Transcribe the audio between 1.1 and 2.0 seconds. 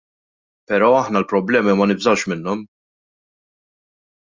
l-problemi ma